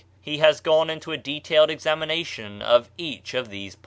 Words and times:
He 0.19 0.39
has 0.39 0.61
gone 0.61 0.89
into 0.89 1.11
a 1.11 1.17
detailed 1.17 1.69
examination 1.69 2.63
of 2.63 2.89
each 2.97 3.35
of 3.35 3.49
these 3.49 3.75
points,' 3.75 3.79
G. 3.79 3.79